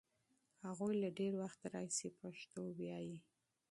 [0.65, 3.17] هغوی له ډېر وخت راهیسې پښتو لولي.